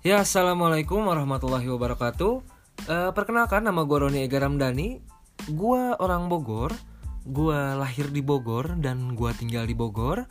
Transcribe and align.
Ya, 0.00 0.24
assalamualaikum 0.24 1.12
warahmatullahi 1.12 1.68
wabarakatuh. 1.68 2.40
Eh, 2.88 3.10
perkenalkan 3.12 3.60
nama 3.60 3.84
gue 3.84 4.00
Roni 4.00 4.24
Ega 4.24 4.40
Ramdhani. 4.40 4.96
Gue 5.52 5.92
orang 6.00 6.24
Bogor. 6.32 6.72
Gue 7.28 7.60
lahir 7.76 8.08
di 8.08 8.24
Bogor 8.24 8.80
dan 8.80 9.12
gue 9.12 9.28
tinggal 9.36 9.68
di 9.68 9.76
Bogor. 9.76 10.24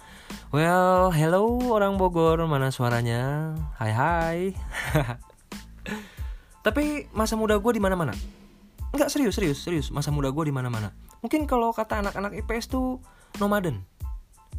Well, 0.49 1.13
hello 1.13 1.61
orang 1.69 2.01
Bogor, 2.01 2.41
mana 2.49 2.73
suaranya? 2.73 3.53
Hai 3.77 3.93
hai. 3.93 4.39
Tapi 6.65 7.05
masa 7.13 7.37
muda 7.37 7.61
gue 7.61 7.69
di 7.69 7.81
mana-mana. 7.85 8.17
Enggak 8.89 9.13
serius, 9.13 9.37
serius, 9.37 9.61
serius. 9.61 9.93
Masa 9.93 10.09
muda 10.09 10.33
gue 10.33 10.49
di 10.49 10.53
mana-mana. 10.55 10.97
Mungkin 11.21 11.45
kalau 11.45 11.69
kata 11.77 12.01
anak-anak 12.01 12.41
IPS 12.41 12.73
tuh 12.73 13.05
nomaden. 13.37 13.85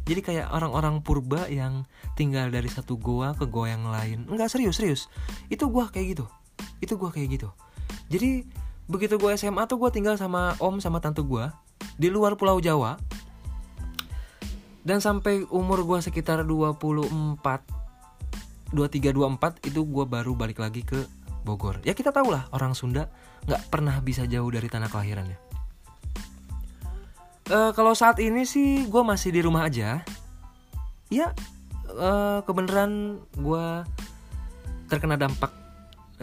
Jadi 0.01 0.21
kayak 0.25 0.49
orang-orang 0.49 1.05
purba 1.05 1.45
yang 1.45 1.85
tinggal 2.17 2.49
dari 2.49 2.67
satu 2.67 2.97
goa 2.97 3.37
ke 3.37 3.45
goa 3.45 3.69
yang 3.69 3.85
lain. 3.85 4.25
Enggak 4.25 4.49
serius, 4.49 4.81
serius. 4.81 5.01
Itu 5.47 5.69
gua 5.69 5.93
kayak 5.93 6.17
gitu. 6.17 6.25
Itu 6.81 6.97
gua 6.97 7.13
kayak 7.13 7.37
gitu. 7.37 7.49
Jadi 8.09 8.49
begitu 8.89 9.21
gua 9.21 9.37
SMA 9.37 9.63
tuh 9.69 9.77
gua 9.77 9.93
tinggal 9.93 10.17
sama 10.17 10.57
om 10.57 10.81
sama 10.81 10.97
tante 10.99 11.21
gua 11.21 11.53
di 12.01 12.09
luar 12.09 12.33
Pulau 12.33 12.57
Jawa. 12.57 12.97
Dan 14.81 14.97
sampai 14.97 15.45
umur 15.53 15.85
gua 15.85 16.01
sekitar 16.01 16.41
24 16.41 17.37
23 18.73 18.73
24 18.73 19.69
itu 19.69 19.85
gua 19.85 20.09
baru 20.09 20.33
balik 20.33 20.57
lagi 20.57 20.81
ke 20.81 21.05
Bogor. 21.45 21.81
Ya 21.85 21.93
kita 21.93 22.09
tahu 22.09 22.33
lah 22.33 22.49
orang 22.53 22.73
Sunda 22.73 23.09
nggak 23.45 23.69
pernah 23.69 23.97
bisa 24.01 24.25
jauh 24.25 24.49
dari 24.49 24.65
tanah 24.65 24.89
kelahirannya. 24.89 25.50
Uh, 27.51 27.75
kalau 27.75 27.91
saat 27.91 28.15
ini 28.23 28.47
sih 28.47 28.87
gue 28.87 29.03
masih 29.03 29.35
di 29.35 29.43
rumah 29.43 29.67
aja. 29.67 30.07
Ya 31.11 31.35
uh, 31.91 32.39
kebenaran 32.47 33.19
gue 33.35 33.65
terkena 34.87 35.19
dampak 35.19 35.51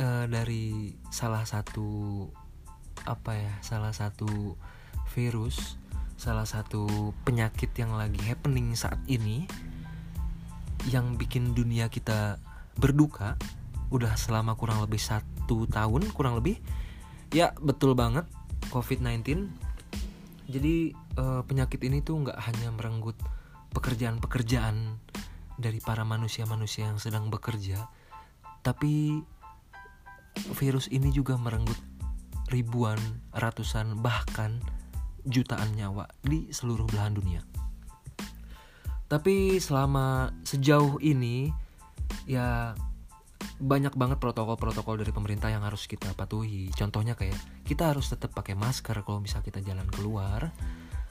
uh, 0.01 0.25
dari 0.25 0.97
salah 1.13 1.45
satu 1.45 2.25
apa 3.05 3.37
ya 3.37 3.53
salah 3.65 3.93
satu 3.93 4.57
virus 5.17 5.77
salah 6.21 6.45
satu 6.45 7.13
penyakit 7.25 7.73
yang 7.79 7.95
lagi 7.97 8.21
happening 8.27 8.75
saat 8.75 8.99
ini 9.09 9.49
yang 10.91 11.15
bikin 11.17 11.55
dunia 11.55 11.89
kita 11.89 12.37
berduka 12.77 13.39
udah 13.89 14.19
selama 14.19 14.59
kurang 14.59 14.85
lebih 14.85 15.01
satu 15.01 15.65
tahun 15.71 16.11
kurang 16.13 16.37
lebih 16.37 16.61
ya 17.33 17.55
betul 17.63 17.97
banget 17.97 18.29
COVID-19 18.69 19.49
jadi 20.49 20.97
uh, 21.21 21.45
penyakit 21.45 21.85
ini 21.85 22.01
tuh 22.01 22.25
nggak 22.25 22.41
hanya 22.41 22.73
merenggut 22.73 23.21
pekerjaan-pekerjaan 23.77 24.97
dari 25.61 25.79
para 25.85 26.09
manusia-manusia 26.09 26.89
yang 26.89 26.97
sedang 26.97 27.29
bekerja, 27.29 27.85
tapi 28.65 29.21
virus 30.57 30.89
ini 30.89 31.13
juga 31.13 31.37
merenggut 31.37 31.77
ribuan, 32.49 32.97
ratusan, 33.37 34.01
bahkan 34.01 34.57
jutaan 35.29 35.77
nyawa 35.77 36.09
di 36.25 36.49
seluruh 36.49 36.89
belahan 36.89 37.13
dunia. 37.13 37.45
Tapi 39.09 39.61
selama 39.61 40.33
sejauh 40.45 40.97
ini 41.05 41.53
ya 42.25 42.73
banyak 43.59 43.95
banget 43.99 44.23
protokol-protokol 44.23 45.03
dari 45.03 45.11
pemerintah 45.11 45.51
yang 45.51 45.67
harus 45.67 45.91
kita 45.91 46.15
patuhi. 46.15 46.71
Contohnya 46.75 47.19
kayak 47.19 47.37
kita 47.67 47.91
harus 47.91 48.07
tetap 48.07 48.31
pakai 48.31 48.55
masker 48.55 49.03
kalau 49.03 49.19
bisa 49.19 49.43
kita 49.43 49.59
jalan 49.59 49.87
keluar 49.91 50.55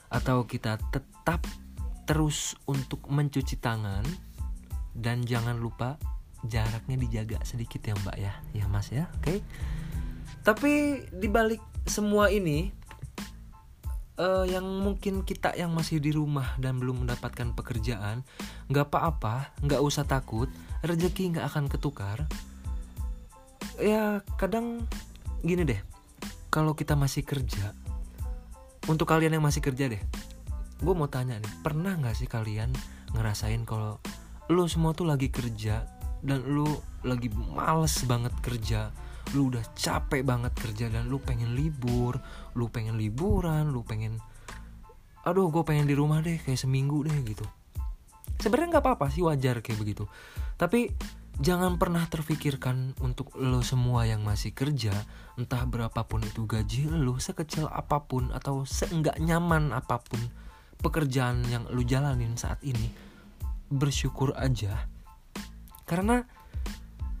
atau 0.08 0.48
kita 0.48 0.80
tetap 0.88 1.44
terus 2.08 2.56
untuk 2.64 3.04
mencuci 3.12 3.60
tangan 3.60 4.04
dan 4.96 5.20
jangan 5.28 5.60
lupa 5.60 6.00
jaraknya 6.40 6.96
dijaga 6.96 7.38
sedikit 7.44 7.84
ya 7.84 7.94
Mbak 8.00 8.16
ya. 8.16 8.32
Ya 8.56 8.66
Mas 8.66 8.88
ya. 8.88 9.12
Oke. 9.20 9.22
Okay? 9.22 9.38
Tapi 10.40 11.04
dibalik 11.12 11.60
semua 11.84 12.32
ini 12.32 12.72
uh, 14.18 14.44
yang 14.44 14.64
mungkin 14.64 15.22
kita 15.22 15.54
yang 15.54 15.72
masih 15.72 16.02
di 16.02 16.12
rumah 16.12 16.58
dan 16.58 16.76
belum 16.76 17.06
mendapatkan 17.06 17.54
pekerjaan 17.54 18.26
nggak 18.68 18.92
apa-apa 18.92 19.54
nggak 19.64 19.80
usah 19.80 20.04
takut 20.04 20.50
rezeki 20.82 21.34
nggak 21.34 21.46
akan 21.48 21.64
ketukar 21.66 22.26
ya 23.78 24.22
kadang 24.38 24.82
gini 25.42 25.62
deh 25.62 25.80
kalau 26.50 26.74
kita 26.74 26.98
masih 26.98 27.22
kerja 27.22 27.74
untuk 28.90 29.06
kalian 29.06 29.38
yang 29.38 29.44
masih 29.44 29.62
kerja 29.62 29.86
deh 29.86 30.02
gue 30.78 30.94
mau 30.94 31.10
tanya 31.10 31.38
nih 31.38 31.52
pernah 31.62 31.94
nggak 31.98 32.14
sih 32.14 32.30
kalian 32.30 32.70
ngerasain 33.14 33.62
kalau 33.66 33.98
lu 34.48 34.64
semua 34.70 34.94
tuh 34.94 35.06
lagi 35.06 35.28
kerja 35.28 35.84
dan 36.22 36.42
lu 36.46 36.66
lagi 37.06 37.30
males 37.30 38.02
banget 38.06 38.34
kerja 38.42 38.90
lu 39.36 39.52
udah 39.52 39.62
capek 39.76 40.24
banget 40.24 40.52
kerja 40.56 40.86
dan 40.88 41.06
lu 41.06 41.20
pengen 41.20 41.52
libur 41.52 42.16
lu 42.56 42.66
pengen 42.72 42.96
liburan 42.96 43.68
lu 43.70 43.84
pengen 43.84 44.18
aduh 45.26 45.52
gue 45.52 45.62
pengen 45.66 45.84
di 45.84 45.92
rumah 45.92 46.24
deh 46.24 46.40
kayak 46.40 46.56
seminggu 46.56 47.04
deh 47.04 47.18
gitu 47.28 47.44
sebenarnya 48.48 48.80
nggak 48.80 48.84
apa-apa 48.88 49.12
sih 49.12 49.20
wajar 49.20 49.60
kayak 49.60 49.76
begitu. 49.76 50.08
Tapi 50.56 50.88
jangan 51.36 51.76
pernah 51.76 52.08
terfikirkan 52.08 52.96
untuk 53.04 53.36
lo 53.36 53.60
semua 53.60 54.08
yang 54.08 54.24
masih 54.24 54.56
kerja 54.56 54.96
entah 55.36 55.68
berapapun 55.68 56.24
itu 56.24 56.48
gaji 56.48 56.88
lo 56.88 57.20
sekecil 57.20 57.68
apa 57.68 58.08
pun 58.08 58.32
atau 58.32 58.64
seenggak 58.64 59.20
nyaman 59.20 59.76
apa 59.76 60.00
pun 60.00 60.18
pekerjaan 60.80 61.44
yang 61.52 61.68
lo 61.68 61.84
jalanin 61.84 62.40
saat 62.40 62.56
ini 62.64 62.88
bersyukur 63.68 64.32
aja. 64.32 64.88
Karena 65.84 66.24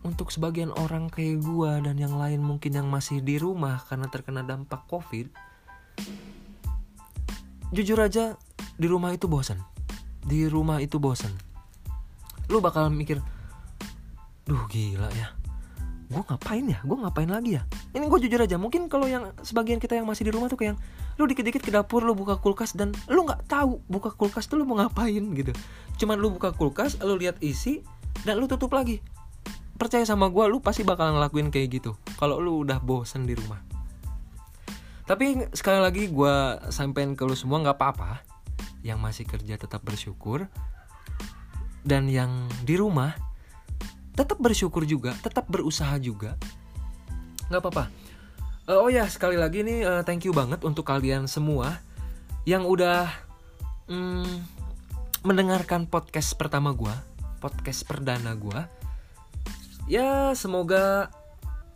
untuk 0.00 0.32
sebagian 0.32 0.72
orang 0.72 1.12
kayak 1.12 1.44
gua 1.44 1.76
dan 1.84 2.00
yang 2.00 2.16
lain 2.16 2.40
mungkin 2.40 2.72
yang 2.72 2.88
masih 2.88 3.20
di 3.20 3.36
rumah 3.36 3.84
karena 3.84 4.08
terkena 4.08 4.40
dampak 4.40 4.88
covid 4.88 5.28
jujur 7.68 8.00
aja 8.00 8.40
di 8.80 8.86
rumah 8.88 9.12
itu 9.12 9.28
bosan 9.28 9.60
di 10.28 10.44
rumah 10.44 10.78
itu 10.84 11.00
bosan 11.00 11.32
lu 12.48 12.60
bakal 12.64 12.88
mikir 12.88 13.20
duh 14.48 14.64
gila 14.72 15.12
ya. 15.12 15.36
Gue 16.08 16.24
ngapain 16.24 16.64
ya? 16.64 16.80
Gue 16.88 16.96
ngapain 16.96 17.28
lagi 17.28 17.60
ya? 17.60 17.68
Ini 17.92 18.08
gue 18.08 18.18
jujur 18.24 18.40
aja 18.40 18.56
mungkin 18.56 18.88
kalau 18.88 19.04
yang 19.04 19.28
sebagian 19.44 19.76
kita 19.76 20.00
yang 20.00 20.08
masih 20.08 20.24
di 20.24 20.32
rumah 20.32 20.48
tuh 20.48 20.56
kayak 20.56 20.72
yang 20.72 20.78
lu 21.20 21.28
dikit-dikit 21.28 21.60
ke 21.60 21.68
dapur 21.68 22.00
lu 22.00 22.16
buka 22.16 22.40
kulkas 22.40 22.72
dan 22.72 22.96
lu 23.12 23.28
nggak 23.28 23.44
tahu 23.44 23.84
buka 23.92 24.08
kulkas 24.16 24.48
tuh 24.48 24.56
lu 24.56 24.64
mau 24.64 24.80
ngapain 24.80 25.20
gitu. 25.36 25.52
Cuman 26.00 26.16
lu 26.16 26.32
buka 26.32 26.56
kulkas 26.56 26.96
lu 27.04 27.20
lihat 27.20 27.36
isi 27.44 27.84
dan 28.24 28.40
lu 28.40 28.48
tutup 28.48 28.72
lagi. 28.72 29.04
Percaya 29.76 30.08
sama 30.08 30.32
gue 30.32 30.44
lu 30.48 30.64
pasti 30.64 30.80
bakal 30.80 31.12
ngelakuin 31.12 31.52
kayak 31.52 31.76
gitu 31.76 31.92
kalau 32.16 32.40
lu 32.40 32.64
udah 32.64 32.80
bosen 32.80 33.28
di 33.28 33.36
rumah. 33.36 33.60
Tapi 35.04 35.52
sekali 35.52 35.84
lagi 35.84 36.08
gue 36.08 36.34
sampein 36.72 37.12
ke 37.12 37.28
lu 37.28 37.36
semua 37.36 37.60
nggak 37.60 37.76
apa-apa 37.76 38.27
yang 38.82 39.02
masih 39.02 39.26
kerja 39.26 39.58
tetap 39.58 39.82
bersyukur 39.82 40.46
dan 41.82 42.06
yang 42.06 42.46
di 42.62 42.78
rumah 42.78 43.14
tetap 44.14 44.38
bersyukur 44.42 44.82
juga 44.82 45.14
tetap 45.22 45.46
berusaha 45.46 45.94
juga. 46.02 46.34
Nggak 47.48 47.62
apa-apa. 47.62 47.84
Uh, 48.68 48.84
oh 48.84 48.90
ya 48.92 49.08
sekali 49.08 49.40
lagi 49.40 49.64
nih 49.64 49.86
uh, 49.86 50.02
thank 50.04 50.28
you 50.28 50.34
banget 50.36 50.60
untuk 50.60 50.84
kalian 50.84 51.24
semua 51.24 51.80
yang 52.44 52.68
udah 52.68 53.08
mm, 53.88 54.44
mendengarkan 55.24 55.88
podcast 55.88 56.36
pertama 56.36 56.76
gue 56.76 56.92
podcast 57.40 57.88
perdana 57.88 58.36
gue 58.36 58.60
ya 59.88 60.36
semoga 60.36 61.08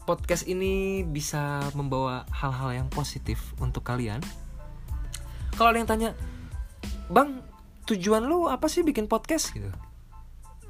podcast 0.03 0.45
ini 0.51 1.07
bisa 1.07 1.63
membawa 1.79 2.27
hal-hal 2.35 2.85
yang 2.85 2.89
positif 2.91 3.55
untuk 3.63 3.87
kalian. 3.87 4.19
Kalau 5.55 5.71
ada 5.71 5.79
yang 5.79 5.91
tanya 5.91 6.11
bang 7.13 7.45
tujuan 7.85 8.25
lu 8.25 8.49
apa 8.49 8.73
sih 8.73 8.81
bikin 8.81 9.05
podcast 9.05 9.53
gitu? 9.53 9.69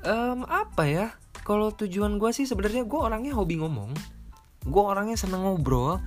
Um, 0.03 0.43
apa 0.50 0.85
ya? 0.91 1.06
Kalau 1.47 1.71
tujuan 1.71 2.19
gue 2.19 2.31
sih 2.35 2.50
sebenarnya 2.50 2.83
gue 2.83 2.99
orangnya 2.99 3.39
hobi 3.39 3.62
ngomong. 3.62 3.94
Gue 4.67 4.83
orangnya 4.83 5.15
seneng 5.15 5.47
ngobrol. 5.47 6.03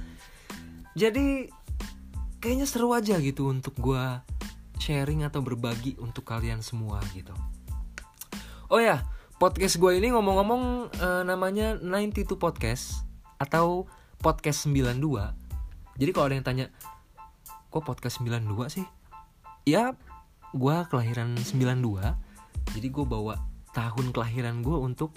Jadi 1.00 1.48
kayaknya 2.44 2.68
seru 2.68 2.92
aja 2.92 3.16
gitu 3.24 3.48
untuk 3.48 3.76
gue 3.80 4.04
sharing 4.84 5.24
atau 5.24 5.40
berbagi 5.40 5.96
untuk 6.04 6.28
kalian 6.28 6.60
semua 6.60 7.00
gitu. 7.16 7.31
Oh 8.68 8.84
ya 8.84 9.08
podcast 9.40 9.80
gue 9.80 9.92
ini 10.00 10.12
ngomong-ngomong 10.12 10.94
uh, 11.00 11.24
namanya 11.24 11.80
92 11.80 12.40
podcast 12.40 13.04
atau 13.36 13.84
podcast 14.24 14.64
92 14.72 15.46
jadi 15.96 16.12
kalau 16.12 16.26
ada 16.28 16.36
yang 16.36 16.48
tanya 16.48 16.66
kok 17.72 17.84
podcast 17.84 18.20
92 18.20 18.72
sih? 18.72 18.86
Ya 19.68 19.96
gue 20.56 20.75
kelahiran 20.88 21.36
92 21.36 21.84
jadi 22.80 22.88
gue 22.88 23.06
bawa 23.06 23.36
tahun 23.75 24.16
kelahiran 24.16 24.63
gue 24.63 24.78
untuk 24.80 25.12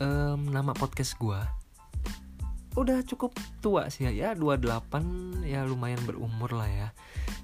um, 0.00 0.48
nama 0.48 0.72
podcast 0.72 1.20
gue 1.20 1.36
udah 2.72 3.04
cukup 3.04 3.36
tua 3.60 3.92
sih 3.92 4.08
ya 4.08 4.12
ya 4.12 4.30
28 4.32 5.44
ya 5.44 5.64
lumayan 5.68 6.00
berumur 6.08 6.56
lah 6.56 6.68
ya. 6.68 6.88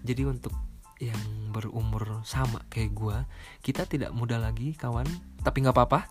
Jadi 0.01 0.25
untuk 0.25 0.57
yang 0.99 1.21
berumur 1.53 2.25
sama 2.27 2.65
kayak 2.73 2.91
gue 2.97 3.17
kita 3.61 3.85
tidak 3.85 4.11
muda 4.17 4.41
lagi 4.41 4.73
kawan. 4.73 5.05
Tapi 5.45 5.57
nggak 5.65 5.77
apa-apa. 5.77 6.09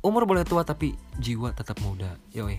Umur 0.00 0.24
boleh 0.24 0.46
tua 0.48 0.64
tapi 0.64 0.96
jiwa 1.20 1.52
tetap 1.52 1.76
muda. 1.84 2.16
Yoi. 2.32 2.56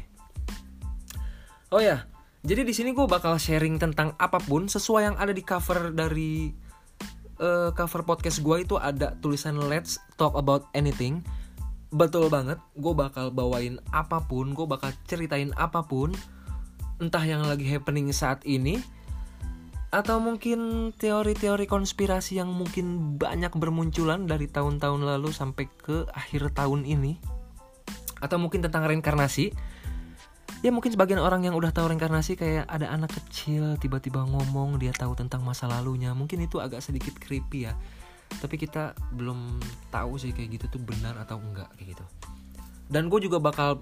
Oh 1.73 1.81
ya. 1.81 2.05
Jadi 2.39 2.63
di 2.63 2.71
sini 2.71 2.93
gue 2.95 3.03
bakal 3.09 3.35
sharing 3.35 3.81
tentang 3.81 4.15
apa 4.15 4.39
pun 4.39 4.69
sesuai 4.69 5.11
yang 5.11 5.17
ada 5.19 5.33
di 5.33 5.43
cover 5.43 5.91
dari 5.91 6.53
uh, 7.39 7.71
cover 7.73 8.03
podcast 8.05 8.43
gue 8.43 8.67
itu 8.67 8.75
ada 8.75 9.15
tulisan 9.23 9.57
let's 9.57 9.97
talk 10.19 10.35
about 10.35 10.67
anything. 10.75 11.23
Betul 11.89 12.29
banget 12.29 12.61
gue 12.77 12.93
bakal 12.93 13.33
bawain 13.33 13.81
apa 13.89 14.21
pun 14.21 14.53
gue 14.53 14.67
bakal 14.69 14.93
ceritain 15.09 15.49
apa 15.57 15.81
pun 15.81 16.13
entah 16.99 17.23
yang 17.23 17.41
lagi 17.47 17.65
happening 17.65 18.11
saat 18.11 18.43
ini 18.45 18.83
atau 19.89 20.21
mungkin 20.21 20.93
teori-teori 20.93 21.65
konspirasi 21.65 22.37
yang 22.37 22.53
mungkin 22.53 23.17
banyak 23.17 23.49
bermunculan 23.57 24.29
dari 24.29 24.45
tahun-tahun 24.45 25.01
lalu 25.01 25.33
sampai 25.33 25.65
ke 25.65 26.05
akhir 26.13 26.53
tahun 26.53 26.85
ini 26.85 27.17
atau 28.21 28.37
mungkin 28.37 28.61
tentang 28.61 28.85
reinkarnasi 28.85 29.49
ya 30.59 30.69
mungkin 30.75 30.91
sebagian 30.91 31.23
orang 31.23 31.47
yang 31.47 31.55
udah 31.55 31.71
tahu 31.71 31.91
reinkarnasi 31.91 32.35
kayak 32.35 32.67
ada 32.67 32.91
anak 32.91 33.15
kecil 33.15 33.79
tiba-tiba 33.79 34.27
ngomong 34.27 34.75
dia 34.75 34.91
tahu 34.91 35.15
tentang 35.15 35.43
masa 35.43 35.71
lalunya. 35.71 36.11
Mungkin 36.11 36.43
itu 36.43 36.59
agak 36.59 36.83
sedikit 36.83 37.15
creepy 37.15 37.69
ya. 37.69 37.73
Tapi 38.29 38.59
kita 38.59 38.93
belum 39.15 39.57
tahu 39.89 40.19
sih 40.21 40.35
kayak 40.35 40.59
gitu 40.59 40.65
tuh 40.77 40.81
benar 40.83 41.17
atau 41.17 41.39
enggak 41.39 41.71
kayak 41.79 41.97
gitu. 41.97 42.05
Dan 42.91 43.07
gue 43.07 43.19
juga 43.23 43.39
bakal 43.39 43.81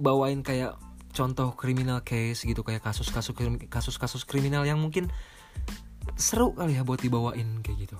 bawain 0.00 0.40
kayak 0.40 0.78
contoh 1.12 1.52
kriminal 1.52 2.00
case 2.00 2.48
gitu 2.48 2.64
kayak 2.64 2.80
kasus-kasus 2.80 3.36
kasus-kasus 3.68 4.24
kriminal 4.24 4.64
yang 4.64 4.80
mungkin 4.80 5.12
seru 6.16 6.56
kali 6.56 6.80
ya 6.80 6.82
buat 6.82 6.98
dibawain 7.04 7.60
kayak 7.60 7.86
gitu 7.86 7.98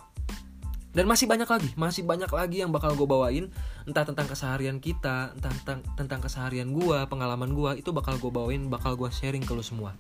dan 0.92 1.08
masih 1.08 1.24
banyak 1.24 1.48
lagi 1.48 1.70
masih 1.74 2.04
banyak 2.04 2.28
lagi 2.28 2.60
yang 2.60 2.68
bakal 2.68 2.92
gue 2.92 3.08
bawain. 3.08 3.48
Entah 3.88 4.04
tentang 4.04 4.28
keseharian 4.28 4.76
kita 4.78 5.32
entah 5.36 5.52
tentang 5.64 5.80
tentang 5.96 6.20
keseharian 6.20 6.70
gue 6.70 6.98
pengalaman 7.08 7.56
gue 7.56 7.80
itu 7.80 7.90
bakal 7.96 8.20
gue 8.20 8.28
bawain 8.28 8.68
bakal 8.68 8.96
gue 8.96 9.08
sharing 9.08 9.42
ke 9.42 9.52
lo 9.56 9.64
semua. 9.64 9.96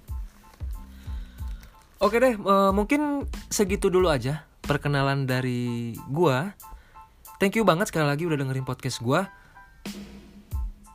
Oke 2.02 2.20
deh 2.20 2.34
uh, 2.36 2.74
mungkin 2.74 3.24
segitu 3.48 3.88
dulu 3.88 4.12
aja 4.12 4.44
perkenalan 4.62 5.24
dari 5.26 5.94
gue 5.96 6.36
thank 7.42 7.58
you 7.58 7.66
banget 7.66 7.90
sekali 7.90 8.06
lagi 8.06 8.26
udah 8.26 8.38
dengerin 8.38 8.66
podcast 8.66 9.02
gue 9.02 9.20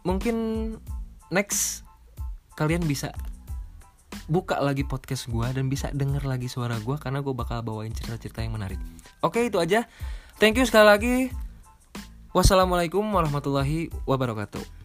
mungkin 0.07 0.35
next 1.27 1.83
kalian 2.55 2.87
bisa 2.87 3.11
buka 4.27 4.59
lagi 4.59 4.83
podcast 4.83 5.31
gue 5.31 5.47
dan 5.55 5.71
bisa 5.71 5.87
denger 5.95 6.27
lagi 6.27 6.51
suara 6.51 6.75
gue 6.77 6.95
karena 6.99 7.23
gue 7.23 7.31
bakal 7.31 7.63
bawain 7.63 7.95
cerita-cerita 7.95 8.43
yang 8.43 8.53
menarik. 8.53 8.79
Oke 9.23 9.47
itu 9.47 9.57
aja. 9.57 9.87
Thank 10.37 10.59
you 10.59 10.67
sekali 10.67 10.85
lagi. 10.85 11.15
Wassalamualaikum 12.35 13.01
warahmatullahi 13.01 13.89
wabarakatuh. 14.05 14.76